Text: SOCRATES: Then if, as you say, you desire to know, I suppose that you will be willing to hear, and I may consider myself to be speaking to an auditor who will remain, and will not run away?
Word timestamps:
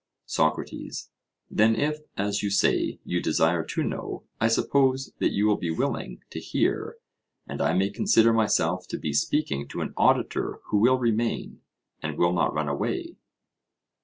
SOCRATES: 0.25 1.11
Then 1.51 1.75
if, 1.75 1.99
as 2.17 2.41
you 2.41 2.49
say, 2.49 2.99
you 3.05 3.21
desire 3.21 3.63
to 3.65 3.83
know, 3.83 4.23
I 4.39 4.47
suppose 4.47 5.11
that 5.19 5.29
you 5.29 5.45
will 5.45 5.57
be 5.57 5.69
willing 5.69 6.23
to 6.31 6.39
hear, 6.39 6.97
and 7.45 7.61
I 7.61 7.73
may 7.75 7.91
consider 7.91 8.33
myself 8.33 8.87
to 8.87 8.97
be 8.97 9.13
speaking 9.13 9.67
to 9.67 9.81
an 9.81 9.93
auditor 9.95 10.59
who 10.71 10.77
will 10.77 10.97
remain, 10.97 11.61
and 12.01 12.17
will 12.17 12.33
not 12.33 12.51
run 12.51 12.67
away? 12.67 13.17